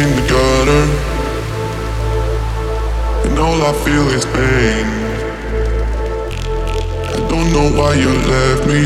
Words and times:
in 0.00 0.10
the 0.16 0.24
gutter. 0.32 0.84
And 3.26 3.38
all 3.38 3.60
I 3.70 3.72
feel 3.84 4.06
is 4.18 4.24
pain. 4.38 4.86
I 7.16 7.18
don't 7.32 7.48
know 7.56 7.68
why 7.78 7.92
you 8.02 8.12
left 8.34 8.62
me. 8.72 8.82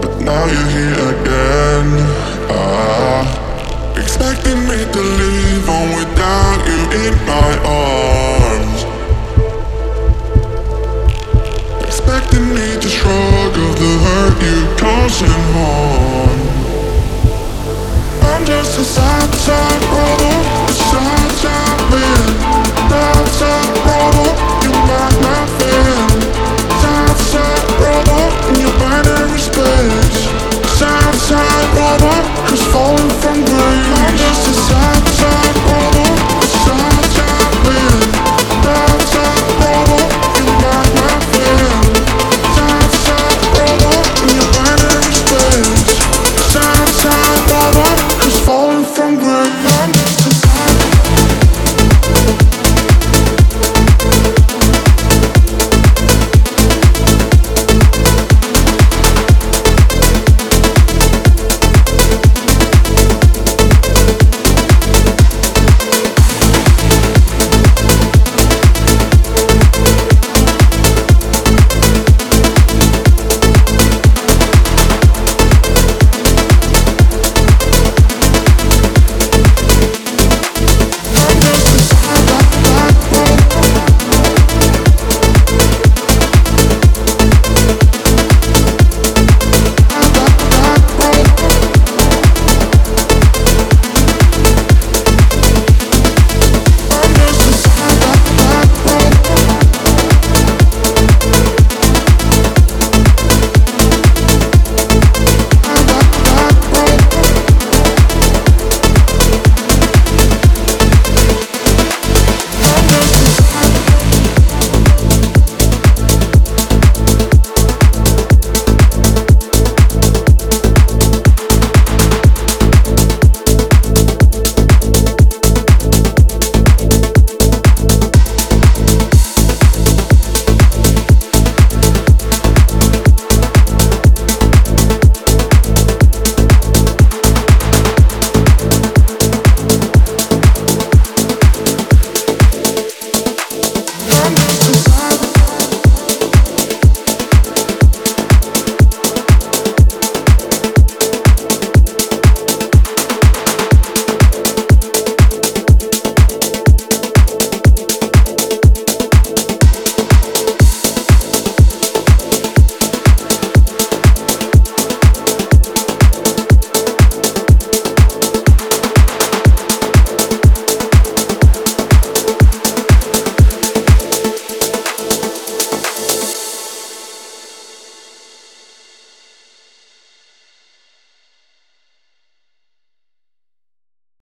But 0.00 0.14
now 0.28 0.44
you're 0.52 0.70
here 0.78 1.02
again. 1.16 1.88
Ah, 2.56 3.22
Expecting 4.02 4.60
me 4.70 4.78
to 4.96 5.00
leave 5.20 5.68
on 5.78 5.88
without 6.00 6.60
you 6.70 6.80
in 7.04 7.14
my 7.32 7.50
arms. 7.84 8.80
Expecting 11.88 12.46
me 12.56 12.66
to 12.82 12.88
shrug 12.96 13.54
of 13.66 13.72
the 13.82 13.92
hurt 14.04 14.36
you 14.48 14.58
causing 14.78 15.38
harm 15.54 15.93